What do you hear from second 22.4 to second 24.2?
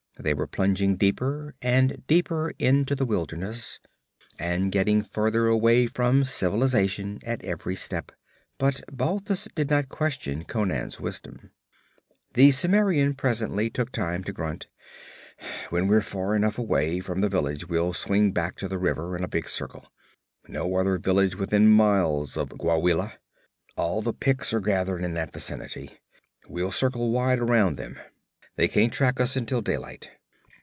Gwawela. All the